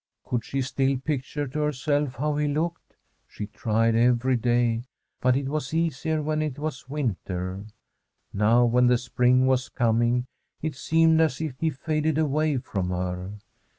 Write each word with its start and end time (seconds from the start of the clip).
Could 0.23 0.43
she 0.43 0.63
still 0.63 0.97
picture 0.97 1.47
to 1.49 1.59
herself 1.59 2.15
how 2.15 2.35
he 2.35 2.47
looked? 2.47 2.95
She 3.27 3.45
tried 3.45 3.93
every 3.93 4.35
day; 4.35 4.85
but 5.21 5.37
it 5.37 5.47
was 5.47 5.75
easier 5.75 6.23
when 6.23 6.41
it 6.41 6.57
was 6.57 6.89
winter. 6.89 7.65
Now, 8.33 8.65
when 8.65 8.87
the 8.87 8.97
spring 8.97 9.45
was 9.45 9.69
coming, 9.69 10.25
it 10.59 10.73
seemed 10.73 11.21
as 11.21 11.39
if 11.39 11.59
he 11.59 11.69
faded 11.69 12.17
away 12.17 12.57
from 12.57 12.89
her. 12.89 13.33